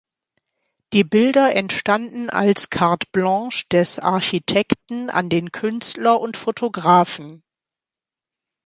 Die 0.93 1.03
Bilder 1.03 1.55
entstanden 1.55 2.31
als 2.31 2.71
Carte 2.71 3.05
blanche 3.11 3.65
des 3.69 3.99
Architekten 3.99 5.11
an 5.11 5.29
den 5.29 5.51
Künstler 5.51 6.19
und 6.19 6.37
Fotografen. 6.37 7.43